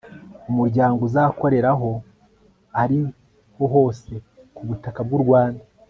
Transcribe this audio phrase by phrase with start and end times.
[0.49, 1.91] umuryango uzakorera aho
[2.81, 2.99] ari
[3.55, 4.11] ho hose
[4.55, 5.63] ku butaka bw' u rwanda